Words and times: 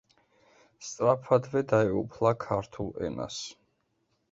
სწრაფადვე 0.87 1.63
დაეუფლა 1.73 2.33
ქართულ 2.47 2.91
ენას. 3.11 3.41